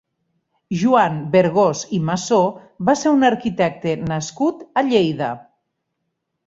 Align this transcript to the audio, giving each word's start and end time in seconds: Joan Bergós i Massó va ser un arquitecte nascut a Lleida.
Joan 0.83 1.19
Bergós 1.35 1.83
i 1.97 2.01
Massó 2.07 2.41
va 2.89 2.97
ser 3.03 3.15
un 3.19 3.31
arquitecte 3.33 3.95
nascut 4.13 4.69
a 4.83 4.87
Lleida. 4.93 5.31